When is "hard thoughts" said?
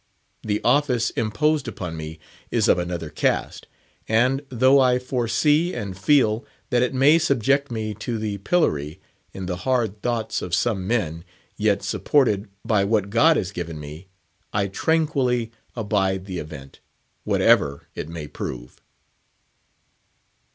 9.57-10.41